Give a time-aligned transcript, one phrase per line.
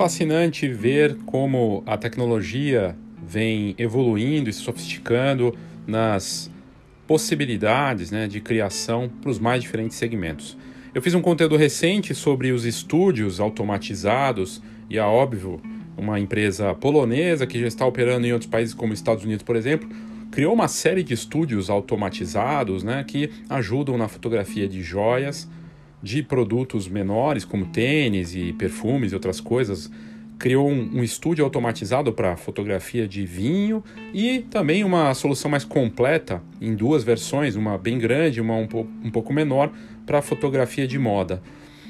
[0.00, 5.54] fascinante ver como a tecnologia vem evoluindo e se sofisticando
[5.86, 6.50] nas
[7.06, 10.56] possibilidades né, de criação para os mais diferentes segmentos.
[10.94, 15.60] Eu fiz um conteúdo recente sobre os estúdios automatizados e a óbvio,
[15.98, 19.86] uma empresa polonesa que já está operando em outros países como Estados Unidos, por exemplo,
[20.30, 25.46] criou uma série de estúdios automatizados né, que ajudam na fotografia de joias,
[26.02, 29.90] de produtos menores, como tênis e perfumes e outras coisas.
[30.38, 36.42] Criou um, um estúdio automatizado para fotografia de vinho e também uma solução mais completa
[36.60, 39.70] em duas versões, uma bem grande e uma um, po um pouco menor,
[40.06, 41.42] para fotografia de moda.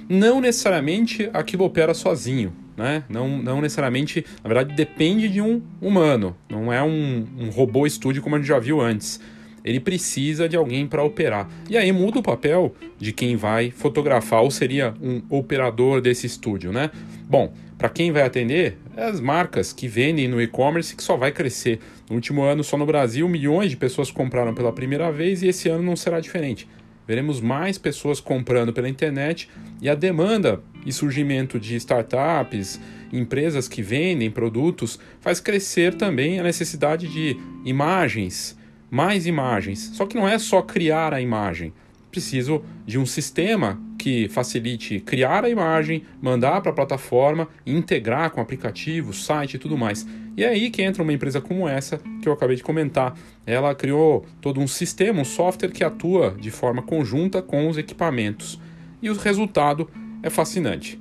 [0.08, 3.04] Não necessariamente aquilo opera sozinho, né?
[3.08, 8.20] Não, não necessariamente, na verdade, depende de um humano, não é um, um robô estúdio
[8.20, 9.20] como a gente já viu antes
[9.64, 11.48] ele precisa de alguém para operar.
[11.68, 16.72] E aí muda o papel de quem vai fotografar, ou seria um operador desse estúdio,
[16.72, 16.90] né?
[17.28, 21.32] Bom, para quem vai atender, é as marcas que vendem no e-commerce que só vai
[21.32, 21.78] crescer.
[22.08, 25.68] No último ano, só no Brasil, milhões de pessoas compraram pela primeira vez e esse
[25.68, 26.68] ano não será diferente.
[27.06, 29.48] Veremos mais pessoas comprando pela internet
[29.80, 32.80] e a demanda e surgimento de startups,
[33.12, 38.56] empresas que vendem produtos, faz crescer também a necessidade de imagens,
[38.90, 39.90] mais imagens.
[39.94, 41.72] Só que não é só criar a imagem.
[42.10, 48.40] Preciso de um sistema que facilite criar a imagem, mandar para a plataforma, integrar com
[48.40, 50.06] aplicativo, site e tudo mais.
[50.36, 53.14] E é aí que entra uma empresa como essa que eu acabei de comentar.
[53.46, 58.58] Ela criou todo um sistema, um software que atua de forma conjunta com os equipamentos.
[59.02, 59.88] E o resultado
[60.22, 60.98] é fascinante.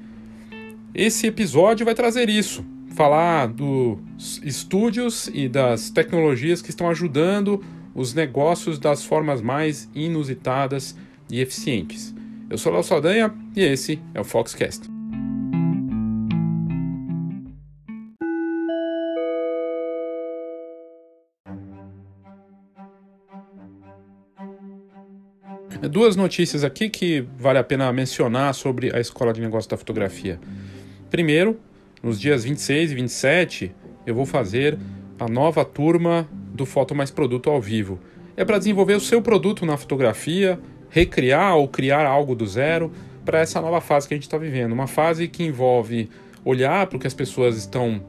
[0.94, 2.66] Esse episódio vai trazer isso,
[2.96, 10.96] falar dos estúdios e das tecnologias que estão ajudando os negócios das formas mais inusitadas
[11.30, 12.14] e eficientes.
[12.50, 14.90] Eu sou Léo Saldanha e esse é o Foxcast.
[25.90, 30.40] Duas notícias aqui que vale a pena mencionar sobre a Escola de Negócios da Fotografia.
[31.10, 31.60] Primeiro,
[32.04, 33.76] nos dias 26 e 27,
[34.06, 34.78] eu vou fazer
[35.20, 36.28] a nova turma
[36.60, 38.00] do Foto Mais Produto ao vivo.
[38.38, 40.60] É para desenvolver o seu produto na fotografia,
[40.90, 42.92] recriar ou criar algo do zero
[43.26, 44.74] para essa nova fase que a gente está vivendo.
[44.74, 46.10] Uma fase que envolve
[46.44, 48.04] olhar para o que as pessoas estão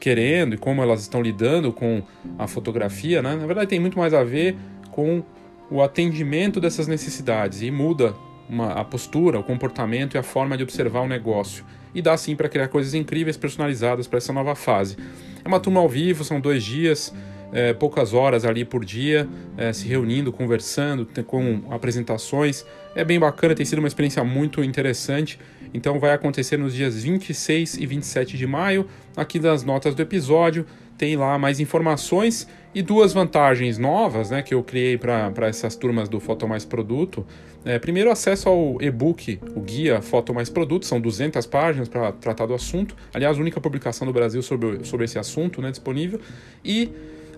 [0.00, 2.02] querendo e como elas estão lidando com
[2.38, 3.34] a fotografia, né?
[3.34, 4.56] Na verdade, tem muito mais a ver
[4.90, 5.22] com
[5.70, 8.14] o atendimento dessas necessidades e muda
[8.48, 11.64] uma, a postura, o comportamento e a forma de observar o negócio.
[11.94, 14.96] E dá sim para criar coisas incríveis, personalizadas para essa nova fase.
[15.44, 17.12] É uma turma ao vivo, são dois dias
[17.52, 22.64] é, poucas horas ali por dia, é, se reunindo, conversando, com apresentações.
[22.94, 25.38] É bem bacana, tem sido uma experiência muito interessante.
[25.72, 28.86] Então vai acontecer nos dias 26 e 27 de maio.
[29.16, 34.54] Aqui nas notas do episódio tem lá mais informações e duas vantagens novas né, que
[34.54, 37.26] eu criei para essas turmas do Foto Mais Produto.
[37.64, 42.46] É, primeiro, acesso ao e-book, o guia Foto Mais Produto, são 200 páginas para tratar
[42.46, 42.94] do assunto.
[43.12, 46.20] Aliás, a única publicação do Brasil sobre, sobre esse assunto né, disponível.
[46.64, 46.90] E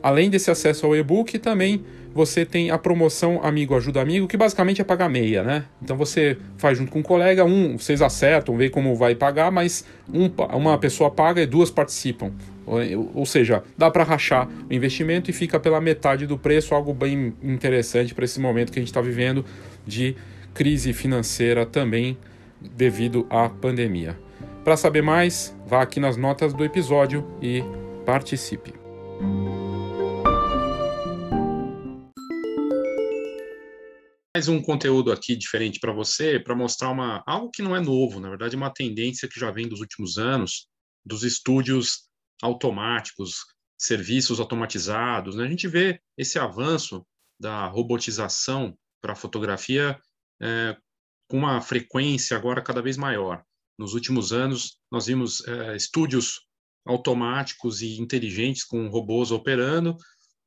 [0.03, 4.81] Além desse acesso ao e-book, também você tem a promoção Amigo Ajuda Amigo, que basicamente
[4.81, 5.64] é pagar meia, né?
[5.82, 9.84] Então você faz junto com um colega, um, vocês acertam, vê como vai pagar, mas
[10.12, 10.26] um,
[10.56, 12.32] uma pessoa paga e duas participam.
[12.66, 16.92] Ou, ou seja, dá para rachar o investimento e fica pela metade do preço, algo
[16.92, 19.44] bem interessante para esse momento que a gente está vivendo
[19.87, 20.16] de
[20.53, 22.19] crise financeira também
[22.60, 24.19] devido à pandemia.
[24.64, 27.62] Para saber mais, vá aqui nas notas do episódio e
[28.04, 28.75] participe.
[34.38, 38.21] Mais um conteúdo aqui diferente para você, para mostrar uma, algo que não é novo,
[38.21, 40.69] na verdade, uma tendência que já vem dos últimos anos,
[41.04, 42.09] dos estúdios
[42.41, 43.38] automáticos,
[43.76, 45.34] serviços automatizados.
[45.34, 45.44] Né?
[45.44, 47.04] A gente vê esse avanço
[47.37, 49.99] da robotização para a fotografia
[50.41, 50.76] é,
[51.28, 53.43] com uma frequência agora cada vez maior.
[53.76, 56.43] Nos últimos anos, nós vimos é, estúdios
[56.87, 59.96] automáticos e inteligentes com robôs operando.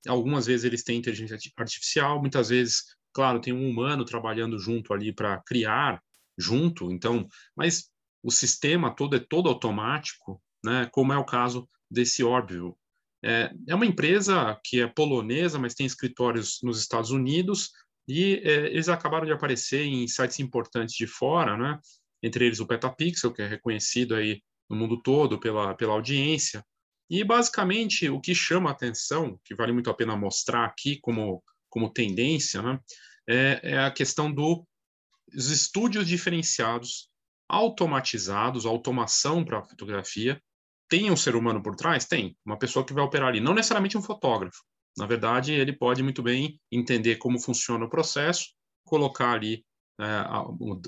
[0.08, 5.14] Algumas vezes eles têm inteligência artificial, muitas vezes Claro, tem um humano trabalhando junto ali
[5.14, 6.02] para criar
[6.38, 7.90] junto, então, mas
[8.24, 10.90] o sistema todo é todo automático, né?
[10.92, 12.78] Como é o caso desse Orbital.
[13.24, 17.70] É, é uma empresa que é polonesa, mas tem escritórios nos Estados Unidos
[18.08, 21.80] e é, eles acabaram de aparecer em sites importantes de fora, né?
[22.24, 26.66] Entre eles o Petapixel, que é reconhecido aí no mundo todo pela, pela audiência.
[27.10, 31.44] E basicamente o que chama a atenção, que vale muito a pena mostrar aqui como
[31.72, 32.80] como tendência, né,
[33.28, 37.10] é, é a questão dos estúdios diferenciados
[37.52, 40.42] automatizados, automação para fotografia.
[40.90, 42.06] Tem um ser humano por trás?
[42.06, 42.38] Tem.
[42.46, 43.42] Uma pessoa que vai operar ali.
[43.42, 44.64] Não necessariamente um fotógrafo.
[44.98, 48.54] Na verdade, ele pode muito bem entender como funciona o processo,
[48.86, 49.66] colocar ali
[50.00, 50.46] é, a,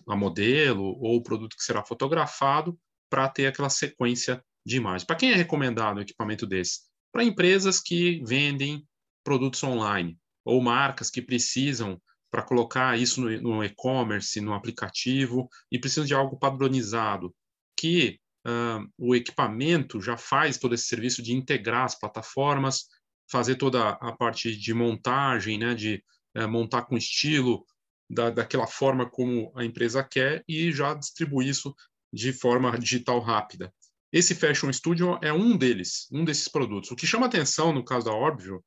[0.08, 2.78] a, modelo ou o produto que será fotografado
[3.10, 5.04] para ter aquela sequência de imagens.
[5.04, 6.82] Para quem é recomendado um equipamento desse?
[7.12, 8.86] Para empresas que vendem
[9.24, 12.02] produtos online ou marcas que precisam
[12.32, 17.34] para colocar isso no, no e-commerce, no aplicativo, e precisam de algo padronizado,
[17.78, 22.86] que uh, o equipamento já faz todo esse serviço de integrar as plataformas,
[23.30, 26.04] fazer toda a parte de montagem, né, de
[26.36, 27.66] uh, montar com estilo,
[28.10, 31.76] da, daquela forma como a empresa quer, e já distribuir isso
[32.12, 33.74] de forma digital rápida.
[34.12, 36.92] Esse Fashion Studio é um deles, um desses produtos.
[36.92, 38.64] O que chama atenção no caso da Orbview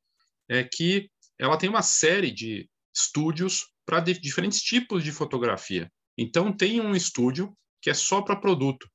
[0.49, 1.08] é que
[1.38, 5.91] ela tem uma série de estúdios para diferentes tipos de fotografia.
[6.19, 8.88] Então, tem um estúdio que é só para produto,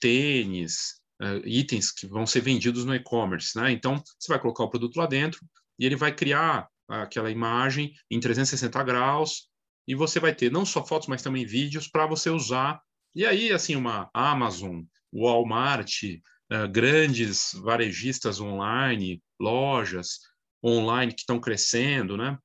[0.00, 3.56] tênis, uh, itens que vão ser vendidos no e-commerce.
[3.58, 3.70] Né?
[3.72, 5.40] Então, você vai colocar o produto lá dentro
[5.78, 9.48] e ele vai criar aquela imagem em 360 graus
[9.86, 12.80] e você vai ter não só fotos, mas também vídeos para você usar.
[13.14, 14.82] E aí, assim, uma Amazon,
[15.12, 20.18] Walmart, uh, grandes varejistas online, lojas
[20.64, 22.38] online que estão crescendo, né?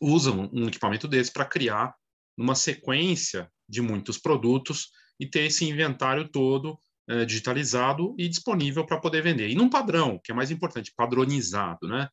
[0.00, 1.94] usam um equipamento desse para criar
[2.36, 9.00] uma sequência de muitos produtos e ter esse inventário todo é, digitalizado e disponível para
[9.00, 9.48] poder vender.
[9.48, 12.08] E num padrão, que é mais importante, padronizado, né?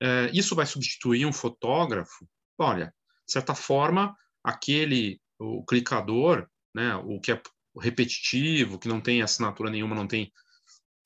[0.00, 2.28] É, isso vai substituir um fotógrafo?
[2.56, 2.94] Olha,
[3.26, 7.42] de certa forma, aquele, o clicador, né, o que é
[7.80, 10.32] repetitivo, que não tem assinatura nenhuma, não tem,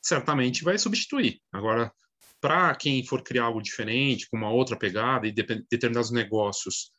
[0.02, 1.40] certamente vai substituir.
[1.50, 1.90] Agora,
[2.42, 6.90] para quem for criar algo diferente, com uma outra pegada, e determinados negócios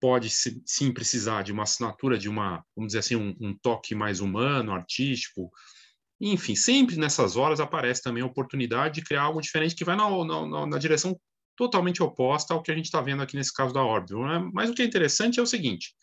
[0.00, 4.20] pode sim precisar de uma assinatura, de uma, vamos dizer assim, um, um toque mais
[4.20, 5.50] humano, artístico.
[6.20, 10.08] Enfim, sempre nessas horas aparece também a oportunidade de criar algo diferente que vai na,
[10.24, 11.18] na, na direção
[11.56, 14.24] totalmente oposta ao que a gente está vendo aqui nesse caso da Orbital.
[14.24, 14.50] Né?
[14.54, 15.94] Mas o que é interessante é o seguinte: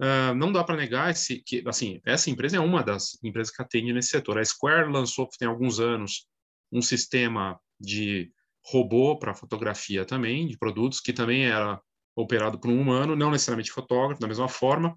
[0.00, 3.60] uh, não dá para negar esse, que, assim, essa empresa é uma das empresas que
[3.60, 4.38] atende nesse setor.
[4.38, 6.26] A Square lançou tem alguns anos
[6.72, 8.30] um sistema de
[8.64, 11.80] robô para fotografia também, de produtos, que também era
[12.16, 14.94] operado por um humano, não necessariamente fotógrafo, da mesma forma,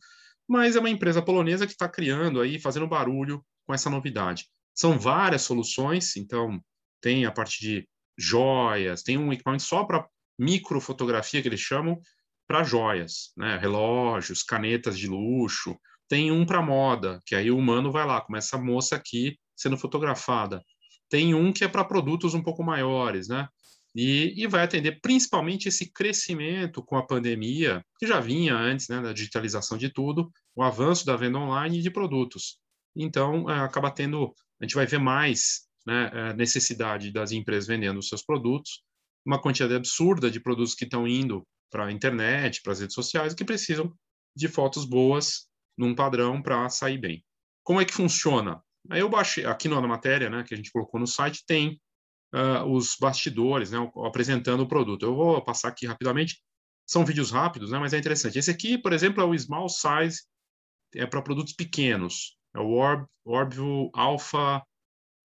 [0.47, 4.45] mas é uma empresa polonesa que está criando aí, fazendo barulho com essa novidade.
[4.73, 6.59] São várias soluções, então
[7.01, 7.87] tem a parte de
[8.17, 10.07] joias, tem um equipamento só para
[10.39, 11.99] microfotografia, que eles chamam,
[12.47, 13.57] para joias, né?
[13.57, 15.77] relógios, canetas de luxo,
[16.07, 19.77] tem um para moda, que aí o humano vai lá, como essa moça aqui sendo
[19.77, 20.63] fotografada.
[21.09, 23.47] Tem um que é para produtos um pouco maiores, né?
[23.95, 29.01] E, e, vai atender principalmente esse crescimento com a pandemia, que já vinha antes né,
[29.01, 32.59] da digitalização de tudo, o avanço da venda online de produtos.
[32.95, 37.97] Então, é, acaba tendo, a gente vai ver mais né, é, necessidade das empresas vendendo
[37.97, 38.83] os seus produtos,
[39.25, 43.33] uma quantidade absurda de produtos que estão indo para a internet, para as redes sociais,
[43.33, 43.91] que precisam
[44.35, 45.47] de fotos boas
[45.77, 47.23] num padrão para sair bem.
[47.63, 48.61] Como é que funciona?
[48.89, 51.79] Aí eu baixei, aqui na matéria, né, que a gente colocou no site, tem
[52.33, 55.05] uh, os bastidores, né, apresentando o produto.
[55.05, 56.41] Eu vou passar aqui rapidamente,
[56.85, 58.39] são vídeos rápidos, né, mas é interessante.
[58.39, 60.21] Esse aqui, por exemplo, é o Small Size,
[60.95, 62.37] é para produtos pequenos.
[62.55, 64.63] É o Orb, Orbview Alpha.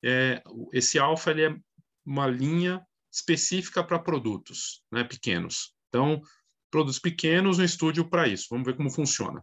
[0.04, 1.56] É, esse Alpha ele é
[2.04, 5.74] uma linha específica para produtos né, pequenos.
[5.88, 6.20] Então,
[6.70, 8.48] produtos pequenos, um estúdio para isso.
[8.50, 9.42] Vamos ver como funciona.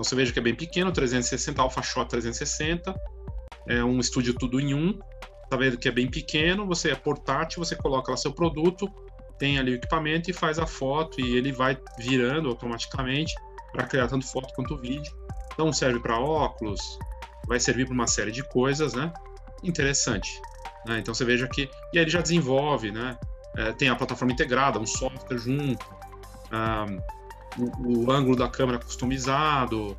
[0.00, 2.98] Então você veja que é bem pequeno, 360, Alpha Shot 360,
[3.68, 4.98] é um estúdio tudo em um.
[5.50, 8.90] Tá vendo que é bem pequeno, você é portátil, você coloca lá seu produto,
[9.38, 13.34] tem ali o equipamento e faz a foto e ele vai virando automaticamente
[13.72, 15.12] para criar tanto foto quanto vídeo.
[15.52, 16.80] Então serve para óculos,
[17.46, 19.12] vai servir para uma série de coisas, né?
[19.62, 20.40] Interessante.
[20.86, 21.00] Né?
[21.00, 23.18] Então você veja que e aí ele já desenvolve, né?
[23.54, 25.84] É, tem a plataforma integrada, um software junto.
[26.50, 27.19] Um,
[27.58, 29.96] o, o ângulo da câmera customizado,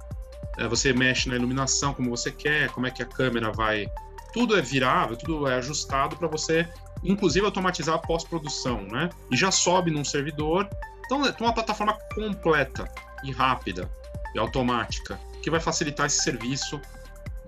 [0.58, 3.88] é, você mexe na iluminação como você quer, como é que a câmera vai.
[4.34, 6.68] Tudo é virável, tudo é ajustado para você,
[7.04, 9.10] inclusive, automatizar a pós-produção, né?
[9.30, 10.70] E já sobe num servidor.
[11.06, 12.90] Então, é uma plataforma completa
[13.24, 13.90] e rápida
[14.34, 16.80] e automática que vai facilitar esse serviço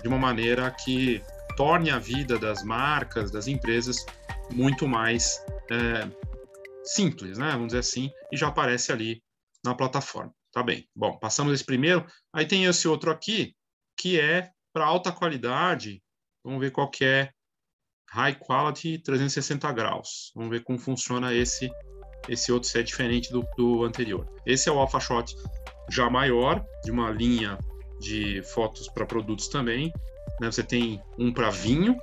[0.01, 1.21] de uma maneira que
[1.55, 4.05] torne a vida das marcas, das empresas,
[4.51, 6.07] muito mais é,
[6.83, 7.51] simples, né?
[7.51, 9.21] Vamos dizer assim, e já aparece ali
[9.63, 10.33] na plataforma.
[10.51, 10.87] Tá bem.
[10.95, 12.05] Bom, passamos esse primeiro.
[12.31, 13.55] Aí tem esse outro aqui,
[13.97, 16.01] que é para alta qualidade.
[16.43, 17.31] Vamos ver qual que é.
[18.09, 20.31] High Quality 360 graus.
[20.35, 21.71] Vamos ver como funciona esse
[22.29, 24.31] esse outro se é diferente do, do anterior.
[24.45, 25.35] Esse é o Alpha Shot
[25.89, 27.57] já maior, de uma linha
[27.99, 29.91] de fotos para produtos também.
[30.39, 30.51] Né?
[30.51, 31.97] Você tem um para vinho.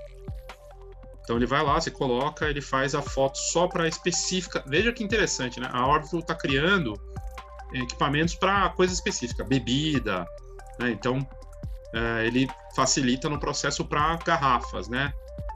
[1.22, 4.64] Então ele vai lá, você coloca, ele faz a foto só para específica.
[4.66, 5.68] Veja que interessante, né?
[5.72, 6.94] A Orbital está criando
[7.72, 10.26] equipamentos para coisa específica, bebida,
[10.78, 10.90] né?
[10.90, 11.26] Então
[11.94, 15.12] é, ele facilita no processo para garrafas, né?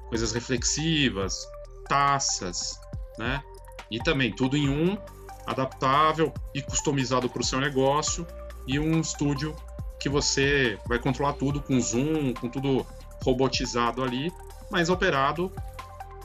[0.09, 1.47] Coisas reflexivas,
[1.89, 2.79] taças,
[3.19, 3.43] né?
[3.91, 4.99] E também tudo em um,
[5.47, 8.27] adaptável e customizado para o seu negócio
[8.67, 9.55] e um estúdio
[10.01, 12.87] que você vai controlar tudo com zoom, com tudo
[13.23, 14.33] robotizado ali,
[14.71, 15.51] mas operado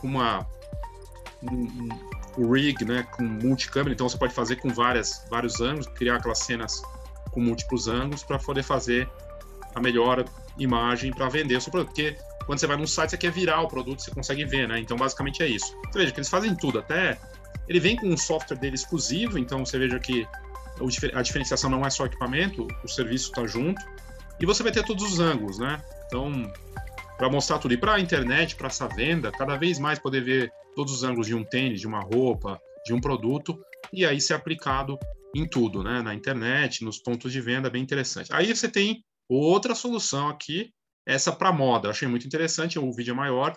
[0.00, 0.46] com uma
[1.42, 1.88] um,
[2.38, 6.38] um rig, né, com multicâmera, então você pode fazer com várias vários ângulos, criar aquelas
[6.38, 6.82] cenas
[7.30, 9.08] com múltiplos ângulos para poder fazer
[9.74, 10.24] a melhor
[10.58, 13.62] imagem para vender o seu produto, porque quando você vai num site você quer virar
[13.62, 14.80] o produto, você consegue ver, né?
[14.80, 15.76] Então basicamente é isso.
[15.90, 17.18] Você veja que eles fazem tudo, até
[17.68, 20.26] ele vem com um software dele exclusivo, então você veja que
[21.14, 23.80] a diferenciação não é só equipamento, o serviço está junto.
[24.40, 25.82] E você vai ter todos os ângulos, né?
[26.06, 26.50] Então,
[27.18, 27.74] para mostrar tudo.
[27.74, 31.26] E para a internet, para essa venda, cada vez mais poder ver todos os ângulos
[31.26, 33.60] de um tênis, de uma roupa, de um produto,
[33.92, 34.98] e aí ser aplicado
[35.34, 36.02] em tudo, né?
[36.02, 38.32] Na internet, nos pontos de venda, bem interessante.
[38.32, 40.72] Aí você tem outra solução aqui,
[41.06, 41.86] essa para moda.
[41.86, 43.56] Eu achei muito interessante, o vídeo é maior,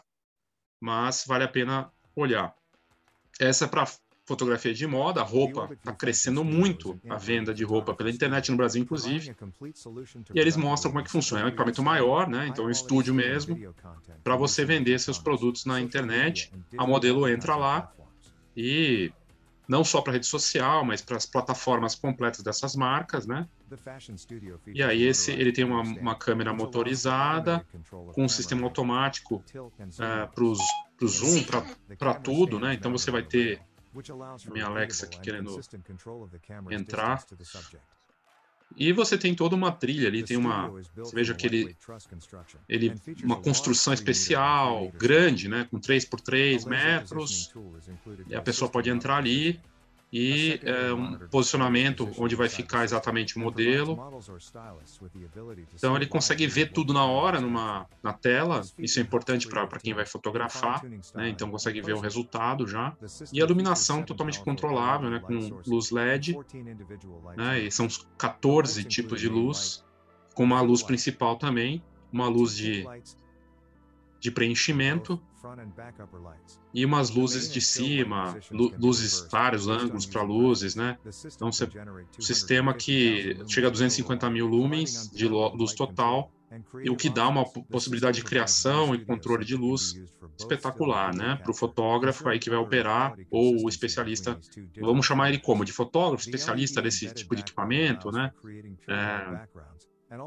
[0.81, 2.55] mas vale a pena olhar.
[3.39, 3.87] Essa é para
[4.25, 8.57] fotografia de moda, a roupa está crescendo muito a venda de roupa pela internet no
[8.57, 9.35] Brasil, inclusive.
[10.33, 11.43] E eles mostram como é que funciona.
[11.43, 12.47] É um equipamento maior, né?
[12.47, 13.57] Então, é um estúdio mesmo,
[14.23, 16.51] para você vender seus produtos na internet.
[16.77, 17.91] A modelo entra lá
[18.55, 19.11] e
[19.67, 23.47] não só para rede social, mas para as plataformas completas dessas marcas, né?
[24.67, 27.65] E aí esse, ele tem uma, uma câmera motorizada
[28.13, 31.43] com um sistema automático uh, para o zoom,
[31.97, 32.73] para tudo, né?
[32.73, 33.61] Então você vai ter
[34.51, 35.59] minha Alexa aqui querendo
[36.71, 37.25] entrar.
[38.75, 41.77] E você tem toda uma trilha ali, tem uma, você veja que ele,
[42.67, 47.53] ele uma construção especial, grande, né, com 3 por 3 metros,
[48.27, 49.61] e a pessoa pode entrar ali
[50.15, 53.97] e é, um posicionamento onde vai ficar exatamente o modelo.
[55.73, 59.91] Então ele consegue ver tudo na hora numa, na tela, isso é importante para quem
[59.91, 60.83] vai fotografar,
[61.15, 61.29] né?
[61.29, 62.95] então consegue ver o resultado já.
[63.31, 65.19] E a iluminação totalmente controlável, né?
[65.19, 66.37] com luz LED,
[67.35, 67.61] né?
[67.61, 69.83] e são 14 tipos de luz,
[70.35, 72.85] com uma luz principal também, uma luz de,
[74.23, 75.21] de preenchimento,
[76.73, 80.97] e umas luzes de cima, luzes, vários ângulos para luzes, né?
[81.35, 81.67] Então, você,
[82.17, 86.31] um sistema que chega a 250 mil lumens de luz total,
[86.81, 90.01] e o que dá uma possibilidade de criação e controle de luz
[90.39, 91.35] espetacular, né?
[91.35, 94.39] Para o fotógrafo aí que vai operar, ou o especialista,
[94.79, 95.65] vamos chamar ele como?
[95.65, 98.31] De fotógrafo, especialista desse tipo de equipamento, né?
[98.87, 99.47] É,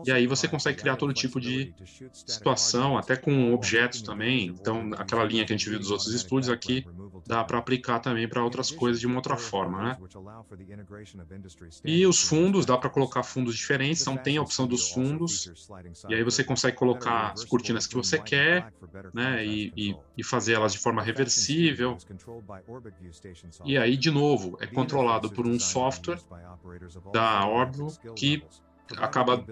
[0.04, 1.74] e aí você consegue criar todo tipo de
[2.12, 4.46] situação, até com objetos também.
[4.46, 6.86] Então, aquela linha que a gente viu dos outros estúdios aqui,
[7.26, 9.96] dá para aplicar também para outras coisas de uma outra forma, né?
[11.84, 15.68] E os fundos, dá para colocar fundos diferentes, então tem a opção dos fundos,
[16.08, 18.72] e aí você consegue colocar as cortinas que você quer,
[19.12, 19.44] né?
[19.44, 21.96] E, e, e fazer elas de forma reversível.
[23.64, 26.18] E aí, de novo, é controlado por um software
[27.12, 28.42] da Orbital que
[28.98, 29.44] acaba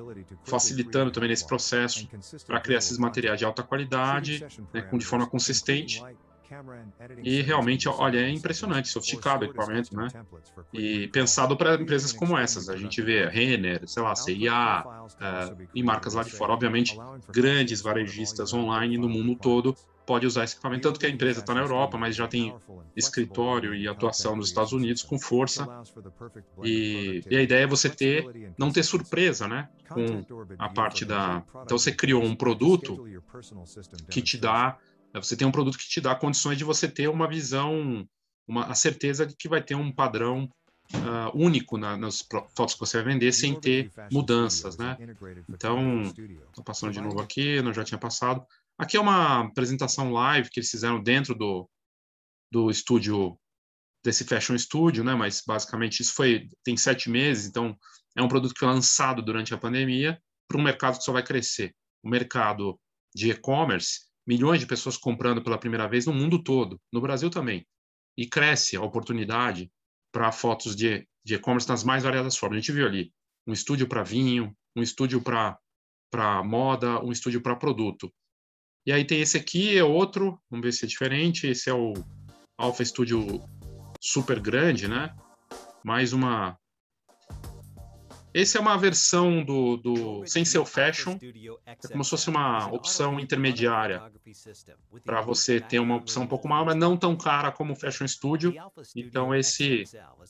[0.45, 2.09] facilitando também nesse processo
[2.47, 6.01] para criar esses materiais de alta qualidade, né, de forma consistente.
[7.23, 10.09] E realmente, olha, é impressionante, sofisticado o equipamento, né?
[10.73, 12.69] E pensado para empresas como essas.
[12.69, 16.53] A gente vê Renner, sei lá, CIA, uh, e marcas lá de fora.
[16.53, 16.97] Obviamente,
[17.29, 21.55] grandes varejistas online no mundo todo pode usar esse equipamento, tanto que a empresa está
[21.55, 22.55] na Europa, mas já tem
[22.97, 25.67] escritório e atuação nos Estados Unidos com força.
[26.63, 30.25] E, e, a ideia é você ter, não ter surpresa, né, com
[30.59, 31.43] a parte da.
[31.63, 33.05] Então você criou um produto
[34.11, 34.77] que te dá,
[35.23, 38.07] você tem um produto que te dá condições de você ter uma visão,
[38.47, 40.51] uma a certeza de que vai ter um padrão
[40.93, 42.21] Uh, único na, nas
[42.55, 44.99] fotos que você vai vender sem ter mudanças, né?
[45.49, 48.45] Então, estou passando de novo aqui, não já tinha passado.
[48.77, 51.69] Aqui é uma apresentação live que eles fizeram dentro do,
[52.53, 53.39] do estúdio,
[54.05, 55.15] desse Fashion Studio, né?
[55.15, 57.77] Mas basicamente isso foi tem sete meses, então
[58.15, 61.23] é um produto que foi lançado durante a pandemia para um mercado que só vai
[61.23, 61.75] crescer.
[62.03, 62.79] O mercado
[63.15, 67.67] de e-commerce, milhões de pessoas comprando pela primeira vez no mundo todo, no Brasil também.
[68.17, 69.71] E cresce a oportunidade
[70.13, 72.59] para fotos de e-commerce nas mais variadas formas.
[72.59, 73.13] A gente viu ali
[73.47, 78.13] um estúdio para vinho, um estúdio para moda, um estúdio para produto.
[78.87, 81.47] E aí tem esse aqui, é outro, vamos ver se é diferente.
[81.47, 81.95] Esse é o
[82.59, 83.41] Alpha Studio
[84.01, 85.15] super grande, né?
[85.83, 86.59] Mais uma
[88.35, 91.17] esse é uma versão do, do sem ser o Fashion,
[91.65, 94.03] é como se fosse uma opção intermediária
[95.05, 98.09] para você ter uma opção um pouco maior, mas não tão cara como o Fashion
[98.09, 98.53] Studio.
[98.97, 99.85] Então esse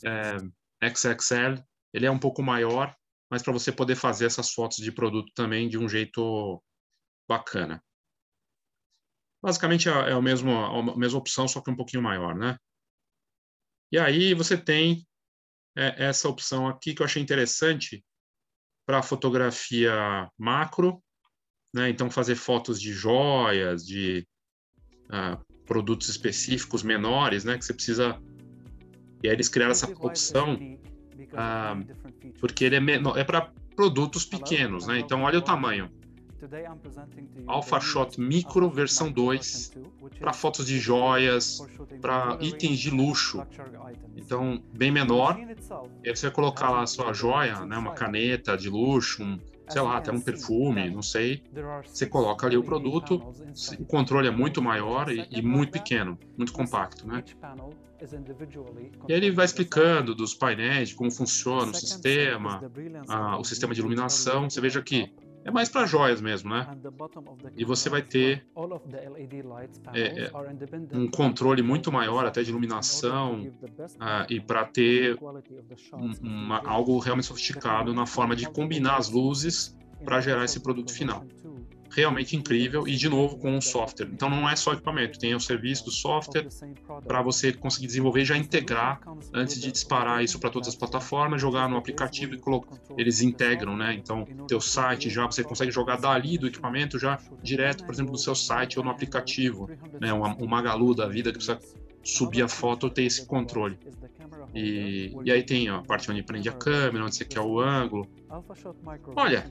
[0.04, 2.94] é, XXL, ele é um pouco maior,
[3.30, 6.62] mas para você poder fazer essas fotos de produto também de um jeito
[7.26, 7.82] bacana.
[9.42, 12.58] Basicamente é, é a, mesma, a mesma opção, só que um pouquinho maior, né?
[13.90, 15.06] E aí você tem
[15.76, 18.04] é essa opção aqui que eu achei interessante
[18.86, 21.02] para fotografia macro,
[21.74, 21.88] né?
[21.88, 24.26] Então fazer fotos de joias, de
[25.06, 27.58] uh, produtos específicos menores, né?
[27.58, 28.20] Que você precisa
[29.22, 34.86] e aí eles criaram essa opção uh, porque ele é menor, é para produtos pequenos,
[34.86, 34.98] né?
[34.98, 35.90] Então olha o tamanho.
[37.46, 39.72] Alpha Shot Micro versão 2
[40.18, 41.66] para fotos de joias,
[42.00, 43.42] para itens de luxo.
[44.16, 45.38] Então, bem menor.
[46.02, 49.38] E aí você vai colocar lá a sua joia, né, uma caneta de luxo, um,
[49.68, 51.42] sei lá, até um perfume, não sei.
[51.84, 53.22] Você coloca ali o produto,
[53.78, 57.24] o controle é muito maior e, e muito pequeno, muito compacto, né?
[59.08, 62.62] E aí ele vai explicando dos painéis, como funciona o sistema,
[63.08, 64.50] a, o sistema de iluminação.
[64.50, 65.10] Você veja que
[65.44, 66.66] é mais para joias mesmo, né?
[67.56, 68.46] E você vai ter
[69.92, 70.30] é, é,
[70.92, 73.50] um controle muito maior até de iluminação
[74.00, 75.18] ah, e para ter
[75.92, 80.92] um, uma, algo realmente sofisticado na forma de combinar as luzes para gerar esse produto
[80.92, 81.24] final
[81.94, 84.08] realmente incrível e de novo com um software.
[84.12, 86.48] Então não é só equipamento, tem o serviço do software
[87.06, 89.00] para você conseguir desenvolver já integrar
[89.32, 92.76] antes de disparar isso para todas as plataformas, jogar no aplicativo e colocar.
[92.96, 93.94] Eles integram, né?
[93.94, 98.18] Então teu site já você consegue jogar dali do equipamento já direto, por exemplo, no
[98.18, 99.68] seu site ou no aplicativo,
[100.00, 100.12] né?
[100.12, 101.58] O Magalu da vida que precisa
[102.02, 103.78] subir a foto ter esse controle.
[104.54, 108.06] E, e aí tem a parte onde prende a câmera, onde você quer o ângulo.
[109.16, 109.50] Olha,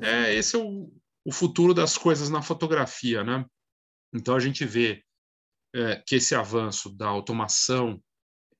[0.00, 0.90] é, esse é o,
[1.24, 3.44] o futuro das coisas na fotografia, né?
[4.14, 5.04] Então a gente vê
[5.74, 8.02] é, que esse avanço da automação,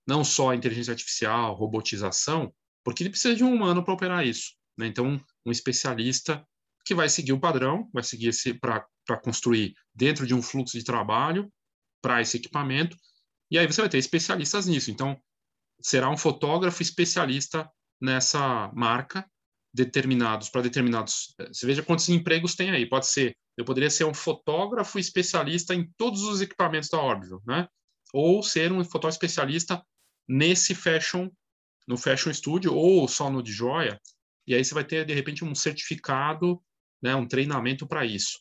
[0.06, 2.52] não só inteligência artificial, robotização,
[2.84, 4.52] porque ele precisa de um humano para operar isso.
[4.76, 4.86] Né?
[4.86, 6.46] Então, um especialista
[6.84, 8.86] que vai seguir o padrão, vai seguir esse para
[9.22, 11.52] construir dentro de um fluxo de trabalho
[12.02, 12.96] para esse equipamento,
[13.50, 14.90] e aí você vai ter especialistas nisso.
[14.90, 15.20] Então,
[15.80, 19.28] será um fotógrafo especialista nessa marca
[19.78, 21.34] determinados, para determinados.
[21.38, 22.84] Eh, você veja quantos empregos tem aí.
[22.86, 27.68] Pode ser, eu poderia ser um fotógrafo especialista em todos os equipamentos da Orbital, né?
[28.12, 29.82] Ou ser um fotógrafo especialista
[30.28, 31.30] nesse fashion,
[31.86, 34.00] no fashion studio, ou só no de joia.
[34.46, 36.60] E aí você vai ter, de repente, um certificado,
[37.02, 38.38] né, um treinamento para isso.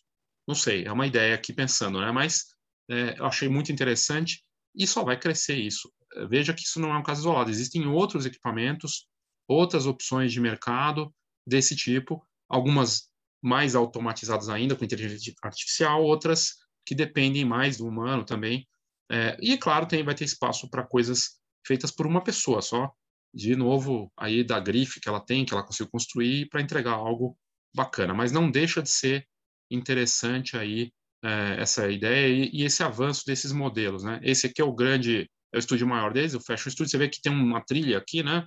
[0.48, 2.12] Não sei, é uma ideia aqui pensando, né?
[2.12, 2.46] Mas
[2.90, 5.92] é, eu achei muito interessante e só vai crescer isso.
[6.30, 7.52] Veja que isso não é um caso isolado.
[7.52, 9.06] Existem outros equipamentos,
[9.48, 11.14] outras opções de mercado
[11.48, 13.10] desse tipo, algumas
[13.42, 16.56] mais automatizadas ainda com inteligência artificial, outras
[16.86, 18.68] que dependem mais do humano também.
[19.10, 22.92] É, e claro, tem, vai ter espaço para coisas feitas por uma pessoa só.
[23.34, 27.38] De novo, aí da grife que ela tem, que ela conseguiu construir para entregar algo
[27.76, 28.14] bacana.
[28.14, 29.28] Mas não deixa de ser
[29.70, 30.92] interessante aí
[31.24, 34.20] é, essa ideia e, e, esse avanço desses modelos, né?
[34.24, 36.90] Esse aqui é o grande, é o estúdio maior deles, o Fashion Studio.
[36.90, 38.46] Você vê que tem uma trilha aqui, né?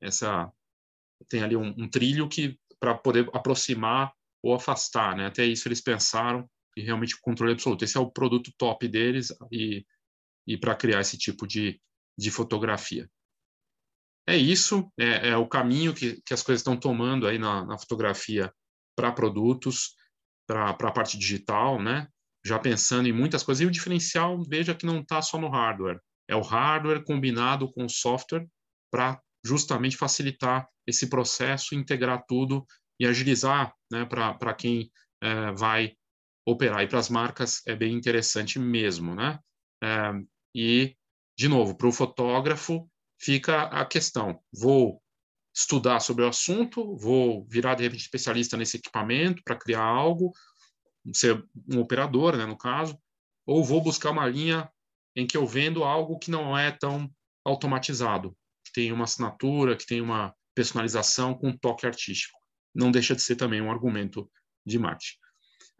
[0.00, 0.50] Essa
[1.28, 5.26] tem ali um, um trilho que para poder aproximar ou afastar, né?
[5.26, 7.84] Até isso eles pensaram e realmente controle absoluto.
[7.84, 9.84] Esse é o produto top deles e,
[10.46, 11.80] e para criar esse tipo de,
[12.18, 13.08] de fotografia.
[14.26, 17.78] É isso, é, é o caminho que, que as coisas estão tomando aí na, na
[17.78, 18.52] fotografia
[18.96, 19.94] para produtos,
[20.46, 22.06] para a parte digital, né?
[22.44, 23.60] Já pensando em muitas coisas.
[23.60, 26.00] E o diferencial, veja que não está só no hardware.
[26.28, 28.46] É o hardware combinado com o software
[28.90, 32.66] para justamente facilitar esse processo, integrar tudo
[32.98, 34.90] e agilizar né, para quem
[35.22, 35.96] é, vai
[36.46, 36.82] operar.
[36.82, 39.14] E para as marcas é bem interessante mesmo.
[39.14, 39.38] Né?
[39.82, 40.12] É,
[40.54, 40.96] e,
[41.38, 45.02] de novo, para o fotógrafo fica a questão: vou
[45.54, 50.32] estudar sobre o assunto, vou virar de repente especialista nesse equipamento para criar algo,
[51.14, 52.98] ser um operador, né, no caso,
[53.46, 54.70] ou vou buscar uma linha
[55.16, 57.10] em que eu vendo algo que não é tão
[57.44, 58.36] automatizado
[58.70, 62.38] que tem uma assinatura, que tem uma personalização com toque artístico.
[62.74, 64.30] Não deixa de ser também um argumento
[64.66, 65.16] de marketing.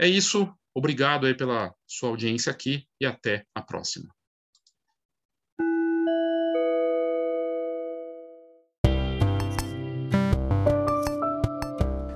[0.01, 0.51] É isso.
[0.75, 4.09] Obrigado aí pela sua audiência aqui e até a próxima.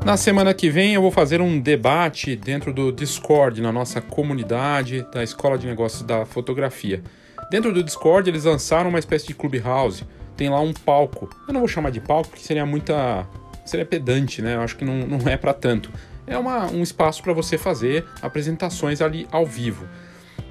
[0.07, 5.03] Na semana que vem eu vou fazer um debate dentro do Discord, na nossa comunidade
[5.13, 7.03] da Escola de Negócios da Fotografia.
[7.51, 10.03] Dentro do Discord eles lançaram uma espécie de clubhouse
[10.37, 11.29] tem lá um palco.
[11.47, 13.27] Eu não vou chamar de palco porque seria muita
[13.65, 14.55] seria pedante, né?
[14.57, 15.91] Eu acho que não, não é para tanto.
[16.27, 19.87] É uma, um espaço para você fazer apresentações ali ao vivo.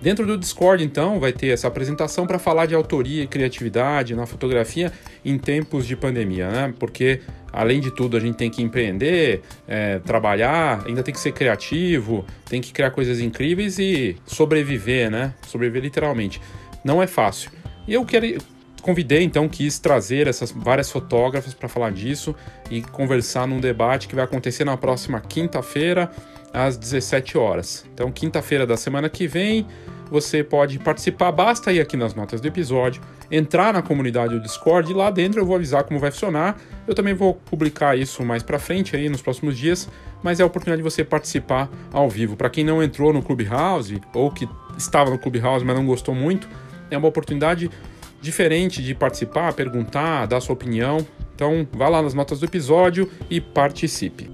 [0.02, 4.26] Dentro do Discord, então, vai ter essa apresentação para falar de autoria e criatividade na
[4.26, 4.92] fotografia
[5.24, 6.74] em tempos de pandemia, né?
[6.78, 7.22] Porque,
[7.54, 12.26] além de tudo, a gente tem que empreender, é, trabalhar, ainda tem que ser criativo,
[12.50, 15.34] tem que criar coisas incríveis e sobreviver, né?
[15.48, 16.42] Sobreviver literalmente.
[16.84, 17.50] Não é fácil.
[17.88, 18.26] E eu quero,
[18.84, 22.36] convidei, então, quis trazer essas várias fotógrafas para falar disso
[22.70, 26.12] e conversar num debate que vai acontecer na próxima quinta-feira,
[26.54, 27.84] às 17 horas.
[27.92, 29.66] Então, quinta-feira da semana que vem,
[30.12, 34.92] você pode participar, basta ir aqui nas notas do episódio, entrar na comunidade do Discord
[34.92, 36.56] e lá dentro eu vou avisar como vai funcionar.
[36.86, 39.90] Eu também vou publicar isso mais para frente aí nos próximos dias,
[40.22, 42.36] mas é a oportunidade de você participar ao vivo.
[42.36, 46.48] Para quem não entrou no Clubhouse ou que estava no Clubhouse, mas não gostou muito,
[46.92, 47.72] é uma oportunidade
[48.24, 51.06] diferente de participar, perguntar, dar sua opinião.
[51.36, 54.32] Então, vá lá nas notas do episódio e participe.